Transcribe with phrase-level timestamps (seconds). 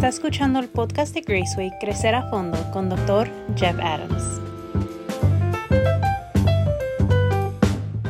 [0.00, 3.28] Está escuchando el podcast de Graceway Crecer a Fondo con Dr.
[3.54, 4.40] Jeff Adams.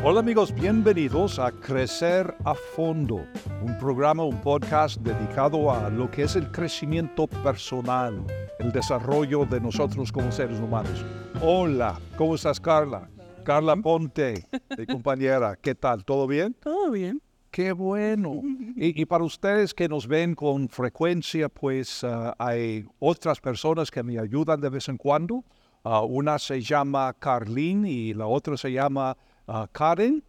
[0.05, 3.27] Hola amigos, bienvenidos a Crecer a Fondo,
[3.61, 8.25] un programa, un podcast dedicado a lo que es el crecimiento personal,
[8.61, 11.05] el desarrollo de nosotros como seres humanos.
[11.43, 13.11] Hola, ¿cómo estás Carla?
[13.43, 14.47] Carla Ponte,
[14.79, 16.05] mi compañera, ¿qué tal?
[16.05, 16.55] ¿Todo bien?
[16.63, 17.21] Todo bien.
[17.51, 18.43] Qué bueno.
[18.77, 24.03] Y, y para ustedes que nos ven con frecuencia, pues ah, hay otras personas que
[24.03, 25.45] me ayudan de vez en cuando.
[25.85, 29.17] Ah, una se llama Carlín y la otra se llama
[29.47, 30.23] ah, Karen.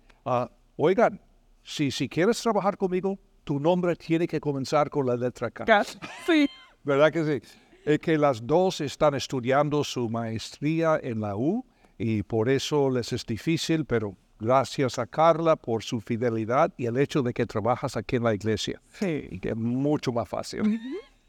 [0.76, 1.22] Oigan,
[1.64, 5.64] si, si quieres trabajar conmigo, tu nombre tiene que comenzar con la letra K.
[5.64, 5.88] Cat.
[6.26, 6.50] Sí.
[6.84, 7.48] ¿Verdad que sí?
[7.86, 11.66] Es que las dos están estudiando su maestría en la U
[11.98, 16.98] y por eso les es difícil, pero gracias a Carla por su fidelidad y el
[16.98, 18.81] hecho de que trabajas aquí en la iglesia.
[18.90, 19.27] Sí.
[19.31, 20.80] Y que es mucho más fácil.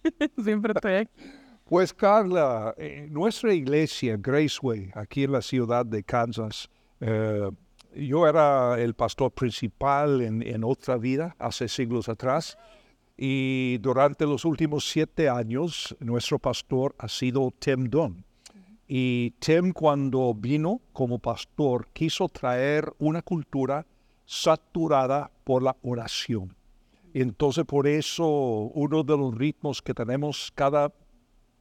[0.43, 1.13] Siempre estoy aquí.
[1.65, 6.69] Pues Carla, eh, nuestra iglesia, Graceway, aquí en la ciudad de Kansas,
[7.01, 7.51] eh,
[7.95, 12.57] yo era el pastor principal en, en otra vida hace siglos atrás
[13.17, 18.25] y durante los últimos siete años nuestro pastor ha sido Tim Dunn.
[18.87, 23.87] Y Tim cuando vino como pastor quiso traer una cultura
[24.25, 26.55] saturada por la oración.
[27.15, 30.93] Y entonces por eso uno de los ritmos que tenemos cada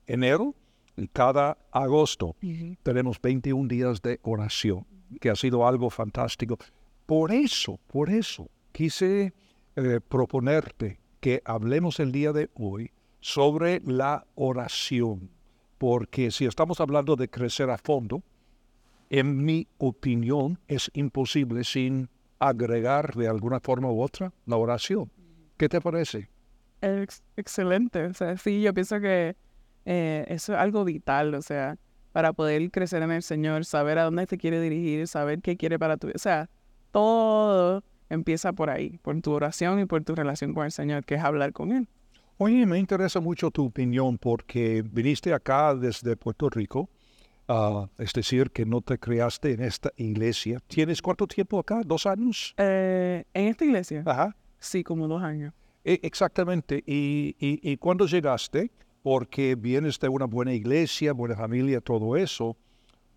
[0.07, 0.55] enero
[0.95, 2.35] y cada agosto
[2.83, 4.85] tenemos 21 días de oración,
[5.19, 6.57] que ha sido algo fantástico.
[7.05, 9.33] Por eso, por eso quise
[9.75, 15.29] eh, proponerte que hablemos el día de hoy sobre la oración,
[15.81, 18.21] porque si estamos hablando de crecer a fondo,
[19.09, 22.07] en mi opinión es imposible sin
[22.37, 25.09] agregar de alguna forma u otra la oración.
[25.57, 26.29] ¿Qué te parece?
[26.81, 28.05] Ex- excelente.
[28.05, 29.35] O sea, sí, yo pienso que
[29.85, 31.79] eh, eso es algo vital, o sea,
[32.11, 35.79] para poder crecer en el Señor, saber a dónde te quiere dirigir, saber qué quiere
[35.79, 36.15] para tu vida.
[36.17, 36.47] O sea,
[36.91, 41.15] todo empieza por ahí, por tu oración y por tu relación con el Señor, que
[41.15, 41.87] es hablar con Él.
[42.43, 46.89] Oye, me interesa mucho tu opinión porque viniste acá desde Puerto Rico,
[47.47, 50.59] ah, es decir, que no te creaste en esta iglesia.
[50.65, 51.83] ¿Tienes cuánto tiempo acá?
[51.85, 52.55] ¿Dos años?
[52.57, 54.35] Eh, en esta iglesia, Ajá.
[54.57, 55.53] sí, como dos años.
[55.83, 56.83] E- exactamente.
[56.87, 58.71] ¿Y, y, y cuándo llegaste?
[59.03, 62.57] Porque vienes de una buena iglesia, buena familia, todo eso.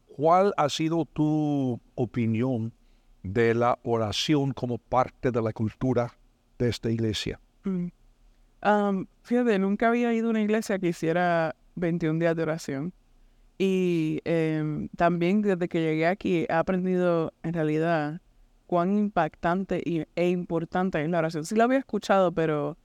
[0.06, 2.74] ¿Cuál ha sido tu opinión
[3.22, 6.12] de la oración como parte de la cultura
[6.58, 7.40] de esta iglesia?
[7.64, 7.86] Mm.
[8.64, 12.94] Am, fíjate, nunca había ido a una iglesia que hiciera 21 días de oración.
[13.58, 18.22] Y em, también desde que llegué aquí he aprendido en realidad
[18.66, 21.44] cuán impactante y, e importante es la oración.
[21.44, 22.78] Sí la había escuchado, pero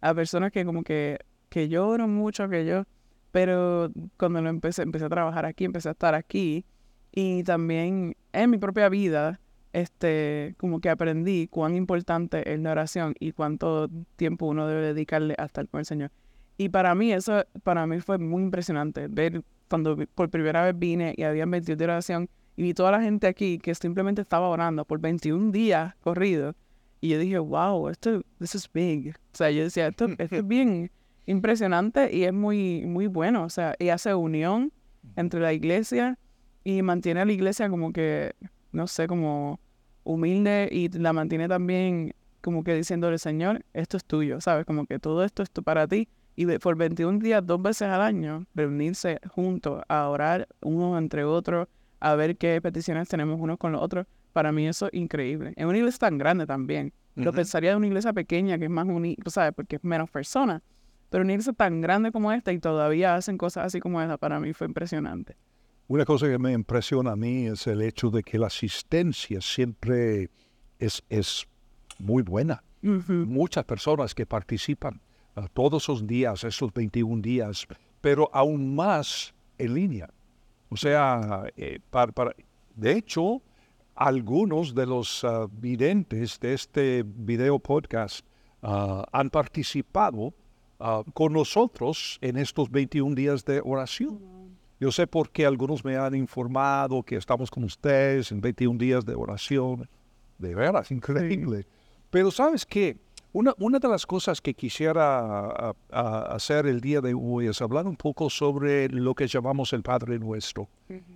[0.00, 1.18] a personas que como que,
[1.50, 2.84] que lloran mucho, que yo,
[3.30, 6.64] pero cuando lo empecé, empecé a trabajar aquí, empecé a estar aquí
[7.12, 9.38] y también en mi propia vida,
[9.76, 15.34] este, como que aprendí cuán importante es la oración y cuánto tiempo uno debe dedicarle
[15.36, 16.10] a estar con el Señor.
[16.56, 21.12] Y para mí eso, para mí fue muy impresionante ver cuando por primera vez vine
[21.14, 24.86] y había 21 de oración y vi toda la gente aquí que simplemente estaba orando
[24.86, 26.54] por 21 días corridos.
[27.02, 29.10] Y yo dije, wow, esto this is big.
[29.34, 30.90] O sea, yo decía, esto, esto es bien
[31.26, 33.44] impresionante y es muy, muy bueno.
[33.44, 34.72] O sea, y hace unión
[35.16, 36.18] entre la iglesia
[36.64, 38.32] y mantiene a la iglesia como que,
[38.72, 39.60] no sé, como
[40.06, 44.64] humilde y la mantiene también como que diciéndole, Señor, esto es tuyo, ¿sabes?
[44.64, 46.08] Como que todo esto es para ti.
[46.36, 51.24] Y de- por 21 días, dos veces al año, reunirse juntos a orar unos entre
[51.24, 51.66] otros,
[51.98, 55.54] a ver qué peticiones tenemos unos con los otros, para mí eso es increíble.
[55.56, 56.92] En una iglesia tan grande también.
[57.16, 59.54] Lo pensaría de una iglesia pequeña que es más unida, ¿sabes?
[59.56, 60.60] Porque es menos personas.
[61.08, 64.38] Pero una iglesia tan grande como esta y todavía hacen cosas así como esta, para
[64.38, 65.36] mí fue impresionante.
[65.88, 70.30] Una cosa que me impresiona a mí es el hecho de que la asistencia siempre
[70.78, 71.46] es, es
[71.98, 72.62] muy buena.
[72.82, 75.00] Muchas personas que participan
[75.54, 77.66] todos esos días, esos 21 días,
[78.00, 80.08] pero aún más en línea.
[80.70, 82.34] O sea, eh, para, para-
[82.74, 83.42] de hecho,
[83.94, 88.26] algunos de los ah, videntes de este video podcast
[88.62, 90.34] ah, han participado
[90.80, 94.35] ah, con nosotros en estos 21 días de oración.
[94.78, 99.04] Yo sé por qué algunos me han informado que estamos con ustedes en 21 días
[99.06, 99.88] de oración.
[100.38, 101.66] De veras, increíble.
[102.10, 102.98] Pero ¿sabes qué?
[103.32, 107.96] Una, una de las cosas que quisiera hacer el día de hoy es hablar un
[107.96, 110.68] poco sobre lo que llamamos el Padre Nuestro.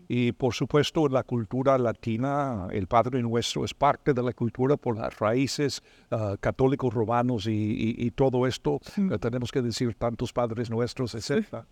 [0.09, 4.77] Y por supuesto en la cultura latina el Padre Nuestro es parte de la cultura
[4.77, 8.81] por las raíces ah, católicos romanos y, todo esto.
[9.19, 11.65] tenemos que decir tantos Padres Nuestros, etc.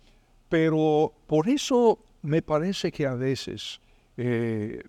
[0.49, 3.79] Pero por eso me parece que a veces...
[4.17, 4.83] Eh,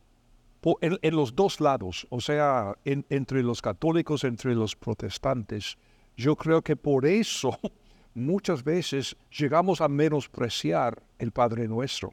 [0.81, 5.79] en, los dos lados, o sea, entre los católicos, entre los protestantes,
[6.17, 7.59] yo creo que por eso
[8.15, 12.13] muchas veces llegamos a menospreciar el Padre Nuestro.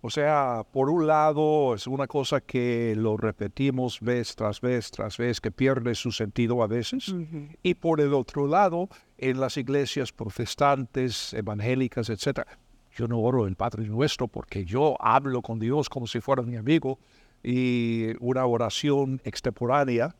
[0.00, 5.18] O sea, por un lado es una cosa que lo repetimos vez tras vez tras
[5.18, 7.14] vez, que pierde su sentido a veces.
[7.62, 8.88] Y por el otro lado,
[9.18, 12.40] en las iglesias protestantes, evangélicas, etc.,
[12.96, 16.56] yo no oro el Padre Nuestro porque yo hablo con Dios como si fuera mi
[16.56, 16.98] amigo
[17.42, 20.14] y una oración extemporánea.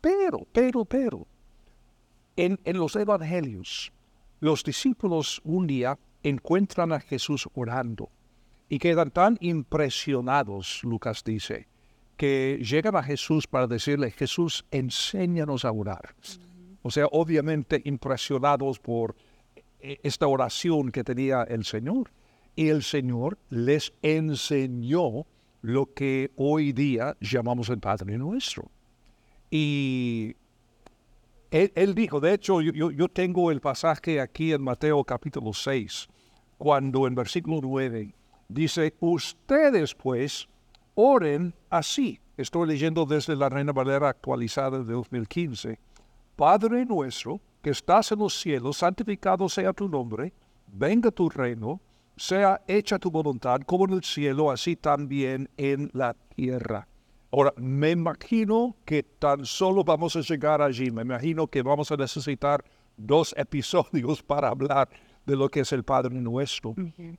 [0.00, 1.26] Pero, pero, pero,
[2.36, 3.92] en, en los evangelios,
[4.38, 8.08] los discípulos un día encuentran a Jesús orando
[8.70, 11.66] y quedan tan impresionados, Lucas dice,
[12.16, 16.14] que llegan a Jesús para decirle, Jesús, enséñanos a orar.
[16.82, 19.16] O sea, obviamente impresionados por
[19.80, 22.12] e, esta oración que tenía el Señor.
[22.54, 25.26] Y el Señor les enseñó
[25.62, 28.70] lo que hoy día llamamos el Padre Nuestro.
[29.50, 30.36] Y
[31.50, 36.08] él, dijo, de hecho, yo, tengo el pasaje aquí en Mateo capítulo 6,
[36.56, 38.14] cuando en versículo 9
[38.50, 40.48] dice, ustedes pues
[40.94, 42.20] oren así.
[42.36, 45.78] Estoy leyendo desde la Reina Valera actualizada de 2015.
[46.36, 50.32] Padre nuestro, que estás en los cielos, santificado sea tu nombre,
[50.66, 51.80] venga tu reino,
[52.16, 56.86] sea hecha tu voluntad como en el cielo, así también en la tierra.
[57.32, 61.96] Ahora, me imagino que tan solo vamos a llegar allí, me imagino que vamos a
[61.96, 62.64] necesitar
[62.96, 64.88] dos episodios para hablar
[65.30, 66.74] de lo que es el Padre nuestro.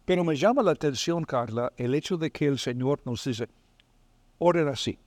[0.05, 3.47] Pero me llama la atención, Carla, el hecho de que el Señor nos dice,
[4.37, 4.99] oren así.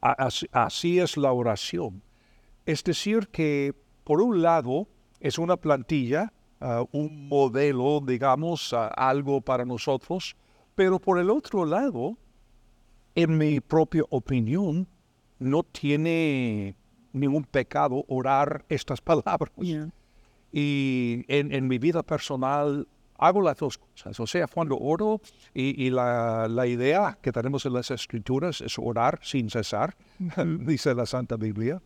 [0.00, 2.02] así es la oración.
[2.64, 3.74] Es decir, que
[4.04, 4.88] por un lado
[5.20, 10.34] es una plantilla Ah, un modelo, digamos, algo para nosotros,
[10.74, 12.16] pero por el otro lado,
[13.14, 14.88] en mi propia opinión,
[15.38, 16.74] no tiene
[17.12, 19.52] ningún pecado orar estas palabras.
[20.52, 22.86] Y en, mi vida personal
[23.18, 24.18] hago las dos cosas.
[24.20, 25.20] O sea, cuando oro,
[25.52, 29.96] y, la, idea que tenemos en las escrituras es orar sin cesar,
[30.60, 31.82] dice la Santa Biblia,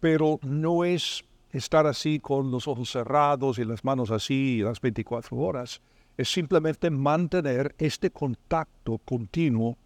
[0.00, 5.36] pero no es estar así con los ojos cerrados y las manos así las 24
[5.36, 5.80] horas.
[6.16, 9.76] Es simplemente mantener este contacto continuo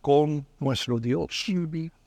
[0.00, 1.46] con nuestro Dios.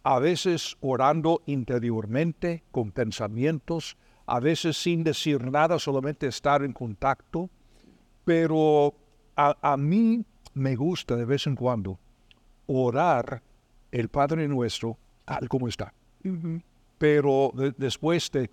[0.03, 7.49] A veces orando interiormente, con pensamientos, a veces sin decir nada, solamente estar en contacto.
[8.23, 8.93] Pero
[9.35, 10.23] a, mí
[10.53, 11.99] me gusta de vez en cuando
[12.67, 13.41] orar
[13.91, 15.93] el Padre Nuestro tal como está.
[16.97, 18.49] Pero después de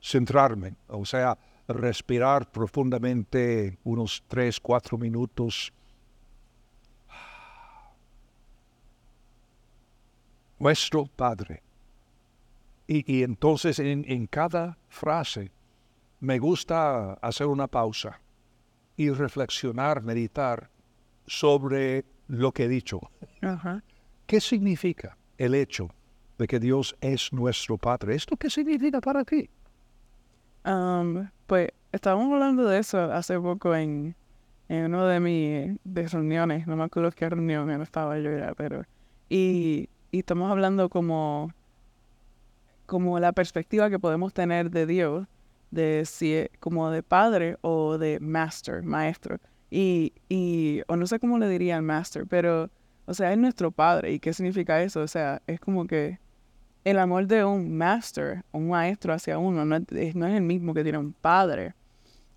[0.00, 1.36] centrarme, o sea,
[1.68, 5.72] respirar profundamente unos tres, cuatro minutos.
[10.58, 11.62] Nuestro Padre.
[12.86, 15.50] Y, entonces en, en, cada frase
[16.20, 18.20] me gusta hacer una pausa
[18.96, 20.68] y reflexionar, meditar
[21.26, 23.00] sobre lo que he dicho.
[24.26, 25.88] ¿Qué significa el hecho
[26.38, 28.14] de que Dios es nuestro Padre?
[28.14, 29.48] ¿Esto qué significa para ti?
[31.46, 34.16] pues estábamos hablando de eso hace poco en,
[34.70, 38.82] en uno de mis reuniones, no me acuerdo qué reunión no estaba yo ya, pero...
[39.28, 41.52] Y, y estamos hablando como,
[42.86, 45.26] como la perspectiva que podemos tener de Dios,
[45.70, 49.38] de si como de padre o de master, maestro.
[49.70, 52.70] Y, y, o no sé cómo le diría al master, pero,
[53.06, 54.12] o sea, es nuestro padre.
[54.12, 55.00] ¿Y qué significa eso?
[55.00, 56.20] O sea, es como que
[56.84, 60.74] el amor de un master, un maestro hacia uno, no es, no es el mismo
[60.74, 61.74] que tiene un padre.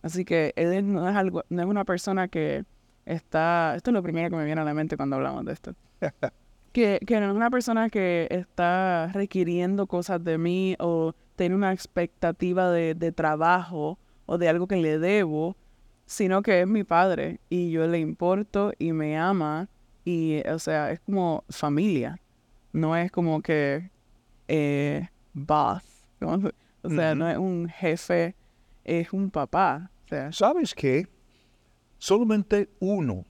[0.01, 2.65] Así que él no es, algo, no es una persona que
[3.05, 5.73] está, esto es lo primero que me viene a la mente cuando hablamos de esto,
[6.71, 11.73] que, que no es una persona que está requiriendo cosas de mí o tiene una
[11.73, 15.55] expectativa de, de trabajo o de algo que le debo,
[16.05, 19.69] sino que es mi padre y yo le importo y me ama
[20.05, 22.17] y, o sea, es como familia.
[22.71, 23.91] No es como que
[24.47, 25.83] eh, boss.
[26.83, 28.33] O sea, no es un jefe,
[28.85, 29.91] es un papá.
[30.31, 31.05] ¿Sabes qué?
[31.97, 33.25] Solamente uno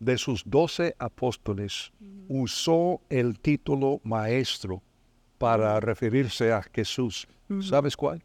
[0.00, 1.92] de sus doce apóstoles
[2.28, 4.82] usó el título maestro
[5.38, 7.28] para referirse a Jesús.
[7.60, 8.22] ¿Sabes cuál?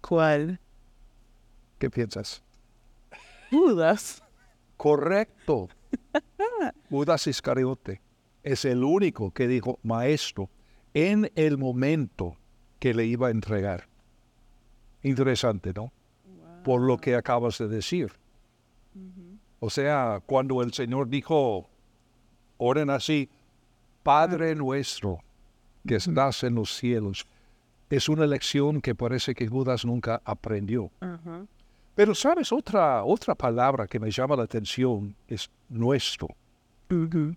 [0.00, 0.60] ¿Cuál?
[1.78, 2.42] ¿Qué piensas?
[3.50, 4.22] Judas.
[4.76, 5.68] Correcto.
[6.90, 8.00] Judas Iscariote
[8.42, 10.50] es el único que dijo maestro
[10.94, 12.36] en el momento
[12.78, 13.88] que le iba a entregar.
[15.02, 15.92] Interesante, ¿no?
[16.64, 18.12] Por lo que acabas de decir.
[19.60, 21.68] O sea, cuando el Señor dijo,
[22.56, 23.28] oren así,
[24.02, 25.20] Padre nuestro
[25.86, 27.26] que estás en los cielos,
[27.90, 30.90] es una lección que parece que Judas nunca aprendió.
[31.94, 36.28] Pero sabes, otra, otra palabra que me llama la atención es nuestro.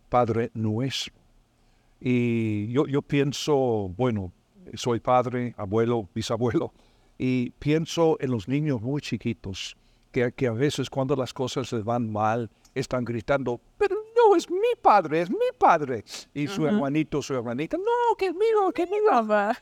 [0.09, 1.13] Padre nuestro.
[1.99, 4.31] Y yo, yo pienso, bueno,
[4.75, 6.73] soy padre, abuelo, bisabuelo,
[7.17, 9.75] y pienso en los niños muy chiquitos,
[10.13, 14.49] que, que a veces cuando las cosas les van mal, están gritando, pero no, es
[14.49, 16.05] mi padre, es mi padre.
[16.33, 19.01] Y su hermanito, su hermanita, no, que es mío, que es mío.
[19.09, 19.57] Papá.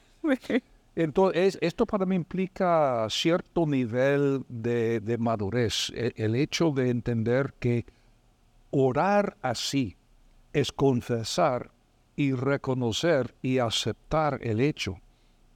[0.93, 7.53] Entonces, esto para mí implica cierto nivel de, de madurez, e- el, hecho de entender
[7.59, 7.85] que
[8.71, 9.95] orar así
[10.51, 11.71] es confesar
[12.17, 14.97] y reconocer y aceptar el hecho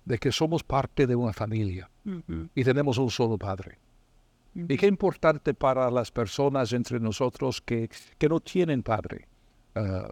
[0.06, 1.90] de que somos parte de una familia
[2.54, 3.80] y tenemos un solo Padre.
[4.56, 9.28] Y qué importante para las personas entre nosotros que, que no tienen Padre,
[9.76, 10.10] ah,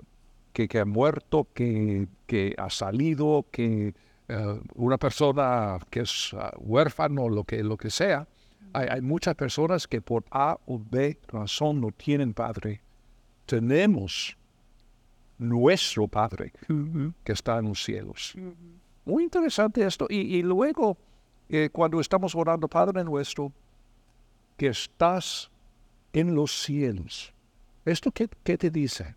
[0.52, 3.94] que, que ha muerto, que, que ha salido, que
[4.28, 8.28] eh, una persona que es ah, huérfano, lo que, lo que sea.
[8.74, 12.82] Hay, hay muchas personas que por A o B razón no tienen Padre.
[13.46, 14.38] Tenemos
[15.38, 16.52] nuestro Padre
[17.24, 18.36] que está en los cielos.
[19.06, 20.08] Muy interesante esto.
[20.10, 20.98] Y, y luego,
[21.50, 23.52] eh, cuando estamos orando, Padre nuestro,
[24.58, 25.50] que estás
[26.14, 27.34] en los cielos.
[27.86, 29.16] ¿Esto qué, qué te dice?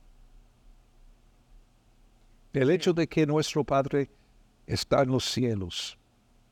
[2.53, 4.11] El hecho de que nuestro Padre
[4.67, 5.99] está en los cielos,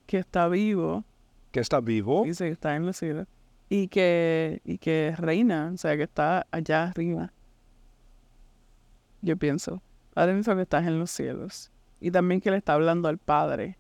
[0.07, 1.03] Que está vivo.
[1.51, 3.27] que está vivo, Dice que está en los cielos.
[3.71, 7.33] Y que, y que reina, o sea, que está allá arriba.
[9.23, 9.83] Yo pienso.
[10.13, 11.73] Padre nuestro que estás en los cielos.
[12.01, 13.79] Y también que le está hablando al Padre.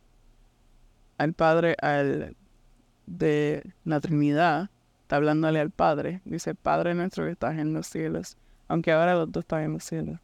[1.18, 2.34] Al Padre, al
[3.06, 4.70] de la Trinidad.
[5.14, 6.20] Está hablándole al Padre.
[6.24, 8.36] Dice, Padre nuestro que estás en los cielos.
[8.66, 10.18] Aunque ahora los dos están en los cielos.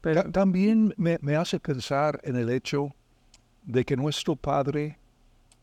[0.00, 2.94] Pero, Ta- también me, me hace pensar en el hecho
[3.64, 4.98] de que nuestro Padre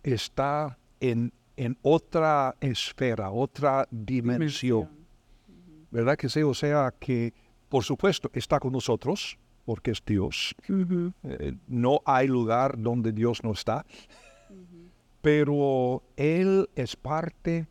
[0.03, 4.89] está en, en otra esfera, otra dimensión.
[5.91, 6.41] ¿Verdad que sí?
[6.43, 7.33] O sea que,
[7.69, 10.53] por supuesto, está con nosotros, porque es Dios.
[11.23, 13.85] Eh, no hay lugar donde Dios no está.
[15.21, 17.67] Pero Él es parte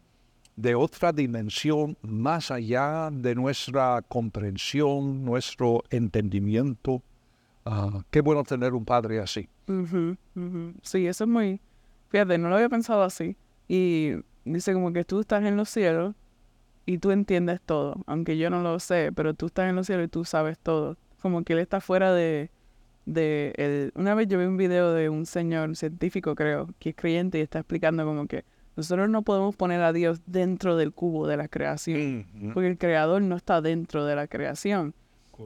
[0.59, 7.01] de otra dimensión más allá de nuestra comprensión, nuestro entendimiento.
[7.65, 9.49] Ah, qué bueno tener un padre así.
[10.83, 11.61] Sí, eso es muy...
[12.09, 13.37] Fíjate, no lo había pensado así.
[13.69, 16.17] Y dice como que tú estás en los cielos
[16.87, 20.07] y tú entiendes todo, aunque yo no lo sé, pero tú estás en los cielos
[20.07, 20.97] y tú sabes todo.
[21.23, 22.51] Como que él está fuera de...
[23.07, 23.93] de el...
[23.95, 27.43] Una vez yo vi un video de un señor científico, creo, que es creyente y
[27.43, 28.45] está explicando como que
[28.79, 33.21] nosotros no podemos poner a Dios dentro del cubo de la creación, porque el creador
[33.23, 34.95] no está dentro de la creación.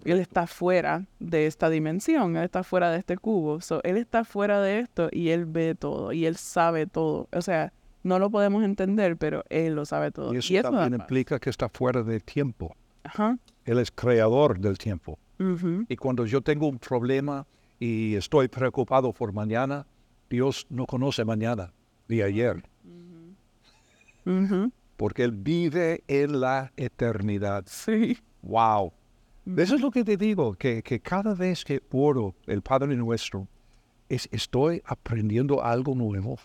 [0.05, 3.63] Él está fuera de esta dimensión, él está fuera de este cubo.
[3.63, 7.27] So, él está fuera de esto y él ve todo y él sabe todo.
[7.33, 7.73] O sea,
[8.03, 10.35] no lo podemos entender, pero él lo sabe todo.
[10.35, 12.77] Y eso, también implica que está fuera del tiempo.
[13.03, 13.39] Ajá.
[13.65, 15.19] Él es creador del tiempo.
[15.89, 17.47] Y cuando yo tengo un problema
[17.81, 19.87] y estoy preocupado por mañana,
[20.29, 21.73] Dios no conoce mañana
[22.09, 22.63] ni ayer,
[24.97, 27.65] Porque Él vive en la eternidad.
[27.67, 28.19] Sí.
[28.43, 28.93] ¡Wow!
[29.57, 33.49] Eso es lo que te digo, que, que cada vez que oro el Padre Nuestro,
[34.09, 36.39] es, estoy aprendiendo algo nuevo.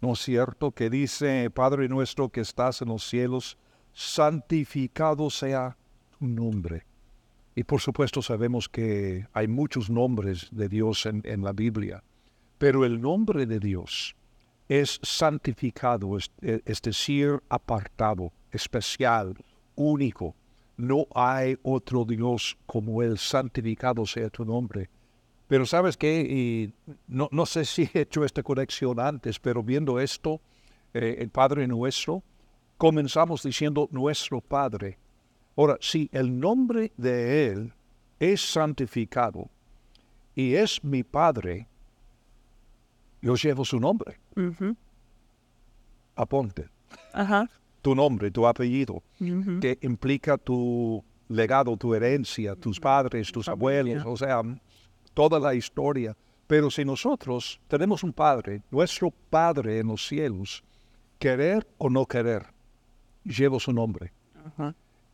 [0.00, 0.70] ¿No es cierto?
[0.70, 3.58] Que dice, Padre Nuestro que estás en los cielos,
[3.92, 5.76] santificado sea
[6.18, 6.86] tu nombre.
[7.54, 12.02] Y por supuesto sabemos que hay muchos nombres de Dios en, en la Biblia,
[12.56, 14.16] pero el nombre de Dios
[14.70, 19.34] es santificado, es, es decir, apartado, especial,
[19.74, 20.36] único.
[20.76, 24.88] No hay otro Dios como Él, santificado sea tu nombre.
[25.48, 26.72] Pero sabes qué, y
[27.08, 30.40] no, no sé si he hecho esta conexión antes, pero viendo esto,
[30.94, 32.22] eh, el Padre nuestro,
[32.78, 34.98] comenzamos diciendo nuestro Padre.
[35.56, 37.72] Ahora, si el nombre de Él
[38.20, 39.50] es santificado
[40.36, 41.66] y es mi Padre,
[43.20, 44.18] yo llevo su nombre.
[46.16, 46.68] Aponte
[47.12, 47.48] Ajá.
[47.82, 49.02] tu nombre, tu apellido,
[49.60, 54.42] que implica tu legado, tu herencia, tus padres, tus abuelos, o sea,
[55.14, 56.16] toda la historia.
[56.46, 60.64] Pero si nosotros tenemos un Padre, nuestro Padre en los cielos,
[61.18, 62.46] querer o no querer,
[63.24, 64.12] llevo su nombre.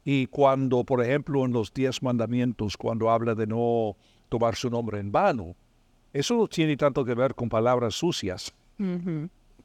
[0.03, 3.97] Y cuando, por ejemplo, en los diez mandamientos, cuando habla de no
[4.31, 5.55] tomar su nombre en vano,
[6.17, 8.55] eso no tiene tanto que ver con palabras sucias,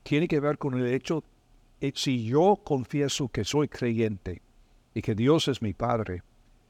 [0.03, 1.23] tiene que ver con el hecho,
[1.79, 4.41] eh, si yo confieso que soy creyente
[4.93, 6.23] y que Dios es mi Padre,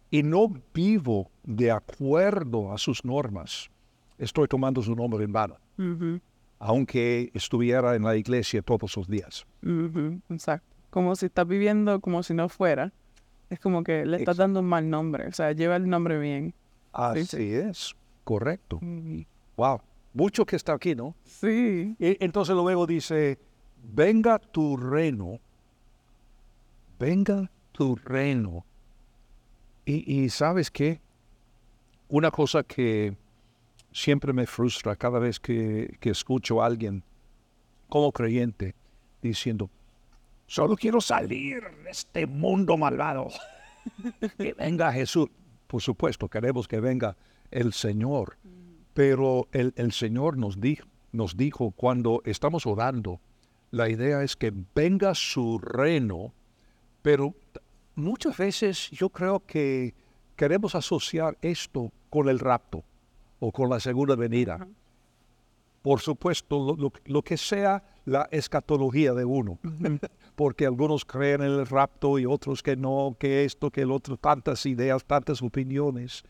[0.09, 3.69] y no vivo de acuerdo a sus normas,
[4.17, 5.57] estoy tomando su nombre en vano,
[6.59, 9.47] aunque estuviera en la iglesia todos los días.
[10.29, 10.67] Exacto.
[10.91, 12.91] Como si estás viviendo como si no fuera.
[13.49, 14.41] Es como que le estás Exacto.
[14.41, 15.27] dando un mal nombre.
[15.27, 16.53] O sea, lleva el nombre bien.
[16.93, 17.53] Así sí.
[17.53, 18.79] es, correcto.
[19.61, 19.79] Wow,
[20.15, 21.15] mucho que está aquí, ¿no?
[21.23, 21.95] Sí.
[21.99, 23.37] Y entonces luego dice,
[23.93, 25.39] venga tu reino,
[26.97, 28.65] venga tu reino.
[29.85, 30.99] Y, y sabes qué?
[32.09, 33.15] Una cosa que
[33.91, 37.03] siempre me frustra cada vez que, que escucho a alguien
[37.87, 38.73] como creyente
[39.21, 39.69] diciendo,
[40.47, 43.27] solo quiero salir de este mundo malvado.
[44.39, 45.29] que venga Jesús.
[45.67, 47.15] Por supuesto, queremos que venga
[47.51, 48.37] el Señor.
[48.93, 53.19] Pero el, el Señor nos dijo, nos dijo cuando estamos orando,
[53.71, 56.33] la idea es que venga su reino,
[57.01, 57.33] pero
[57.95, 59.93] muchas veces yo creo que
[60.35, 62.83] queremos asociar esto con el rapto
[63.39, 64.67] o con la segunda venida.
[65.81, 69.57] Por supuesto, lo, lo- lo que sea la escatología de uno,
[70.35, 74.17] porque algunos creen en el rapto y otros que no, que esto, que el otro,
[74.17, 76.23] tantas ideas, tantas opiniones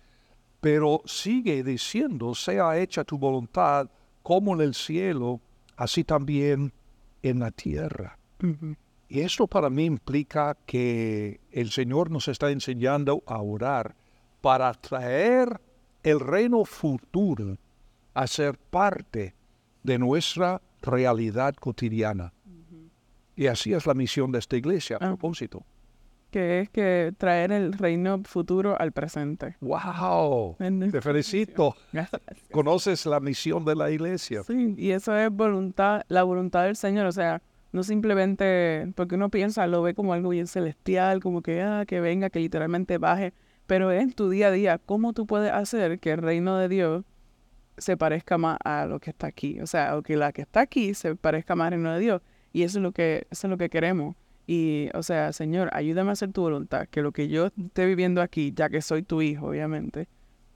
[0.62, 3.89] pero sigue diciendo, sea hecha tu voluntad
[4.24, 5.41] como en el cielo,
[5.75, 6.72] así también
[7.24, 8.18] en la tierra.
[9.10, 13.96] Y esto para mí implica que el Señor nos está enseñando a orar
[14.39, 15.60] para traer
[16.03, 17.58] el reino futuro
[18.13, 19.36] a ser parte
[19.84, 22.34] de nuestra realidad cotidiana.
[23.36, 25.08] Y así es la misión de esta iglesia, a Ah.
[25.10, 25.63] propósito.
[26.32, 29.58] Que es que traer el reino futuro al presente.
[29.60, 30.56] ¡Wow!
[30.58, 31.76] Te felicito.
[31.92, 32.22] Gracias.
[32.52, 34.42] Conoces la misión de la iglesia.
[34.44, 39.30] Sí, y eso es voluntad, la voluntad del Señor, o sea, no simplemente porque uno
[39.30, 43.34] piensa, lo ve como algo bien celestial, como que, ah, que venga, que literalmente baje,
[43.67, 46.67] pero es en tu día a día, ¿cómo tú puedes hacer que el reino de
[46.67, 47.06] Dios
[47.78, 49.60] se parezca más a lo que está aquí?
[49.62, 52.22] O sea, o que la que está aquí se parezca más al reino de Dios,
[52.54, 54.15] y eso es lo que, eso es lo que queremos.
[54.54, 58.22] Y, o sea, Señor, ayúdame a hacer tu voluntad, que lo que yo esté viviendo
[58.22, 60.10] aquí, ya que soy tu hijo, obviamente,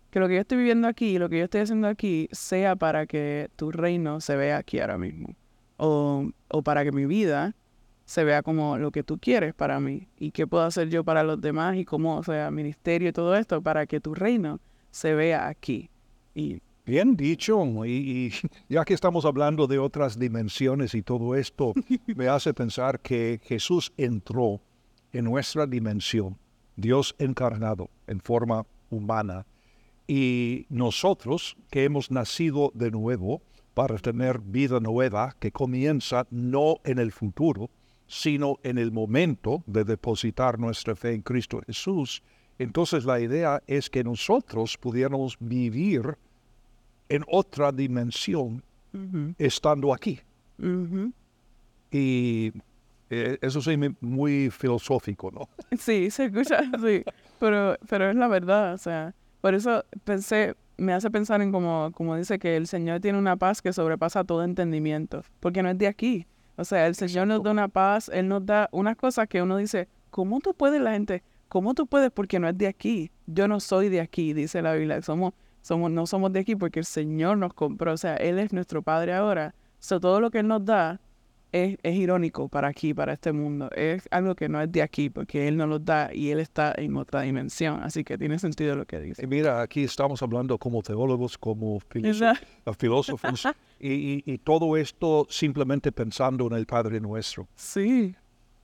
[0.09, 3.05] que lo que yo estoy viviendo aquí, lo que yo estoy haciendo aquí, sea para
[3.05, 5.33] que tu reino se vea aquí ahora mismo.
[5.77, 7.55] O, o para que mi vida
[8.03, 10.09] se vea como lo que tú quieres para mí.
[10.19, 13.33] Y qué puedo hacer yo para los demás y cómo, o sea, ministerio y todo
[13.37, 14.59] esto, para que tu reino
[14.91, 15.89] se vea aquí.
[16.33, 18.31] Y Bien dicho, y, y
[18.69, 21.73] ya que estamos hablando de otras dimensiones y todo esto,
[22.15, 24.61] me hace pensar que Jesús entró
[25.11, 26.37] en nuestra dimensión,
[26.75, 29.47] Dios encarnado en forma humana,
[30.07, 33.41] y nosotros que hemos nacido de nuevo
[33.73, 37.71] para tener vida nueva que comienza no en el futuro,
[38.05, 42.21] sino en el momento de depositar nuestra fe en Cristo Jesús,
[42.59, 46.17] entonces la idea es que nosotros pudiéramos vivir
[47.09, 48.63] en otra dimensión
[49.37, 50.19] estando aquí.
[51.91, 52.51] Y
[53.09, 55.49] eh, eso es muy- filosófico, ¿no?
[55.77, 57.03] Sí, se escucha así,
[57.39, 61.91] pero, pero es la verdad, o sea, por eso pensé, me hace pensar en como,
[61.93, 65.77] como dice que el Señor tiene una paz que sobrepasa todo entendimiento, porque no es
[65.77, 66.25] de aquí,
[66.57, 69.57] o sea, el Señor nos da una paz, Él nos da unas cosas que uno
[69.57, 71.21] dice, ¿cómo tú puedes la gente?
[71.49, 72.11] ¿Cómo tú puedes?
[72.11, 75.33] Porque no es de aquí, yo no soy de aquí, dice la Biblia, somos,
[75.65, 78.83] somos, no somos de aquí porque el Señor nos compró, o sea, Él es nuestro
[78.83, 80.99] Padre ahora, so, todo lo que Él nos da
[81.51, 83.69] es, es irónico para aquí, para este mundo.
[83.75, 86.73] Es algo que no es de aquí, porque Él nos lo da y Él está
[86.75, 87.79] en otra dimensión.
[87.81, 89.25] Así que tiene sentido lo que Y dice.
[89.25, 91.79] mira, aquí estamos hablando como teólogos, como
[92.77, 93.47] filósofos,
[93.79, 97.47] y, y- y todo esto simplemente pensando en el Padre Nuestro.
[97.55, 98.15] Sí,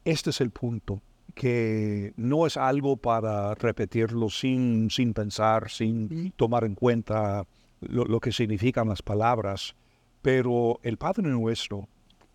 [0.03, 1.01] Este es el punto,
[1.31, 7.45] que no es algo para repetirlo sin, sin pensar, sin tomar en cuenta
[7.81, 9.75] lo, lo que significan las palabras,
[10.21, 11.87] pero el Padre Nuestro,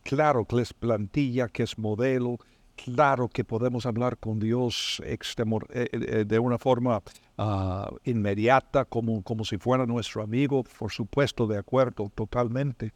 [0.03, 2.39] claro que es plantilla, que es modelo,
[2.77, 7.03] claro que podemos hablar con Dios extemor- eh, eh, de una forma
[7.39, 12.93] ah, inmediata, como, como si fuera nuestro amigo, por supuesto, de acuerdo, totalmente,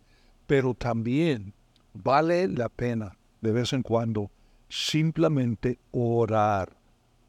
[0.46, 1.54] pero también
[1.94, 4.30] vale la pena de vez en cuando
[4.70, 6.74] simplemente orar,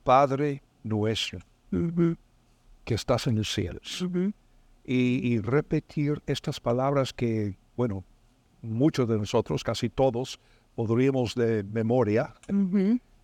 [0.05, 1.39] Padre nuestro,
[2.85, 4.01] que estás en los cielos.
[4.01, 4.31] ujú,
[4.83, 8.03] y, repetir estas palabras que, bueno,
[8.61, 10.39] muchos de nosotros, casi todos,
[10.75, 12.33] podríamos de memoria,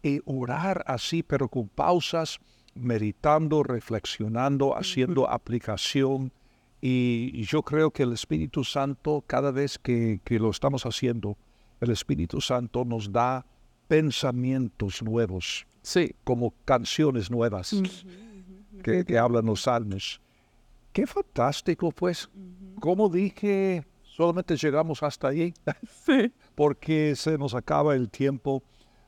[0.03, 2.39] y orar así, pero con pausas,
[2.75, 6.31] meditando, reflexionando, haciendo aplicación.
[6.79, 11.37] Y, yo creo que el Espíritu Santo, cada vez que, lo estamos haciendo,
[11.81, 13.45] el Espíritu Santo nos da
[13.87, 16.15] pensamientos nuevos, sí.
[16.23, 17.75] como canciones nuevas
[18.83, 20.21] que, que hablan los salmos.
[20.93, 22.29] Qué fantástico, pues.
[22.79, 25.53] Como dije, solamente llegamos hasta ahí.
[26.05, 26.31] Sí.
[26.55, 28.63] Porque se nos acaba el tiempo.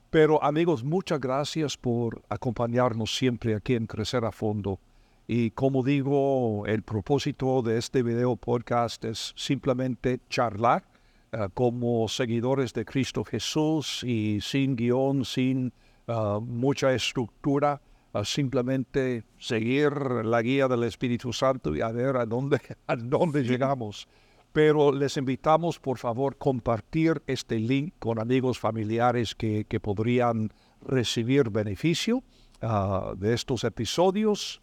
[0.09, 4.79] Pero amigos, muchas gracias por acompañarnos siempre aquí en Crecer a Fondo.
[5.27, 10.83] Y como digo, el propósito de este video podcast es simplemente charlar
[11.31, 15.73] eh, como seguidores de Cristo Jesús y sin guion, sin
[16.07, 17.81] eh, mucha estructura
[18.23, 19.91] simplemente seguir
[20.25, 24.07] la guía del Espíritu Santo y a ver a dónde, a dónde llegamos.
[24.51, 31.51] Pero les invitamos, por favor, compartir este link con amigos familiares que, que podrían recibir
[31.51, 32.23] beneficio
[32.61, 34.61] ah, de estos episodios.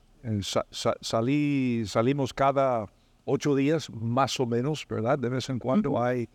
[1.00, 2.86] salí, salimos cada
[3.24, 5.18] ocho días, más o menos, ¿verdad?
[5.18, 6.28] De vez en cuando hay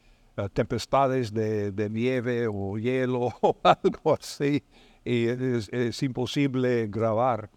[0.50, 4.64] tempestades de, nieve o hielo o algo así
[5.04, 7.50] y es, imposible grabar.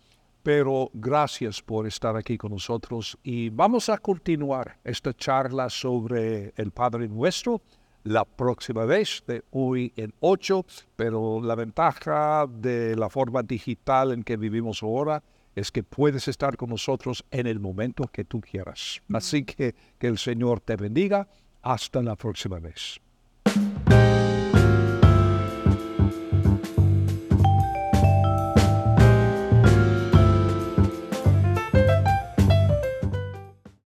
[0.42, 6.70] Pero gracias por estar aquí con nosotros y vamos a continuar esta charla sobre el
[6.70, 7.62] Padre Nuestro
[8.02, 14.22] la próxima vez, de hoy en ocho, pero la ventaja de la forma digital en
[14.22, 15.22] que vivimos ahora
[15.54, 19.00] es que puedes estar con nosotros en el momento que tú quieras.
[19.12, 21.28] Así que que el Señor te bendiga.
[21.64, 23.00] Hasta la próxima vez.